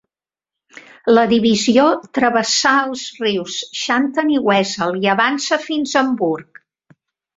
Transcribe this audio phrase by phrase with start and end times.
[1.15, 1.83] La divisió
[2.19, 6.63] travessà els rius Xanten i Wesel i avança fins a Hamburg.